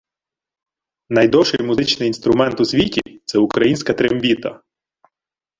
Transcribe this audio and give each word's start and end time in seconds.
Найдовший 1.09 1.65
музичний 1.65 2.07
інструмент 2.07 2.59
у 2.59 2.65
світі— 2.65 3.01
це 3.25 3.39
українська 3.39 3.93
трембіта 3.93 4.61